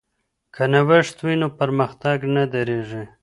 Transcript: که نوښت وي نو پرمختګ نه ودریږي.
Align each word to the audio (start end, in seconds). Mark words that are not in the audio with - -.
که 0.55 0.63
نوښت 0.73 1.17
وي 1.25 1.35
نو 1.41 1.47
پرمختګ 1.59 2.17
نه 2.33 2.43
ودریږي. 2.47 3.03